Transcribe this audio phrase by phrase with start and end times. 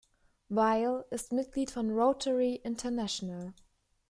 [0.49, 3.53] Weil ist Mitglied von Rotary International.